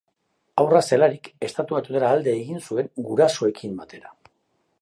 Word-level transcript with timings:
Haurra 0.61 0.79
zelarik 0.95 1.29
Estatu 1.49 1.77
Batuetara 1.79 2.11
alde 2.15 2.33
egin 2.39 2.65
zuen 2.65 2.93
gurasoekin 3.11 3.81
batera. 3.83 4.19